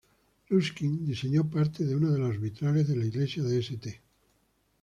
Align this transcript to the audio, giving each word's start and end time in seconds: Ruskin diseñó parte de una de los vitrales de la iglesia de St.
Ruskin 0.49 1.05
diseñó 1.05 1.47
parte 1.47 1.85
de 1.85 1.95
una 1.95 2.09
de 2.09 2.17
los 2.17 2.41
vitrales 2.41 2.87
de 2.87 2.95
la 2.95 3.05
iglesia 3.05 3.43
de 3.43 3.59
St. 3.59 4.01